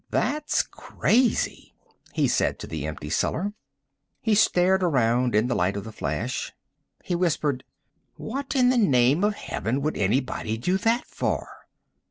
"That's 0.09 0.63
crazy," 0.63 1.75
he 2.11 2.27
said 2.27 2.57
to 2.57 2.65
the 2.65 2.87
empty 2.87 3.11
cellar. 3.11 3.53
He 4.19 4.33
stared 4.33 4.81
around 4.81 5.35
in 5.35 5.45
the 5.45 5.53
light 5.53 5.77
of 5.77 5.83
the 5.83 5.91
flash. 5.91 6.51
He 7.03 7.13
whispered, 7.13 7.63
"What 8.15 8.55
in 8.55 8.69
the 8.69 8.79
name 8.79 9.23
of 9.23 9.35
Heaven 9.35 9.79
would 9.83 9.95
anybody 9.97 10.57
do 10.57 10.79
that 10.79 11.05
for?" 11.05 11.67